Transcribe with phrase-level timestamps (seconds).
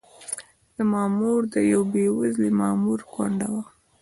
[0.77, 3.63] زما مور د یوه بې وزلي مامور کونډه وه.